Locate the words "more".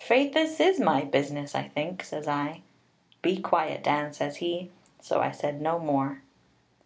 5.78-6.22